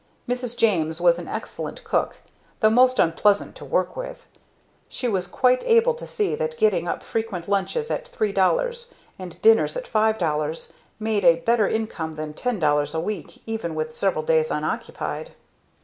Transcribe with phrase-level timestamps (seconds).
[0.27, 0.57] Mrs.
[0.57, 2.15] James was an excellent cook,
[2.59, 4.27] though most unpleasant to work with.
[4.89, 9.39] She was quite able to see that getting up frequent lunches at three dollars, and
[9.43, 13.95] dinners at five dollars, made a better income than ten dollars a week even with
[13.95, 15.33] several days unoccupied.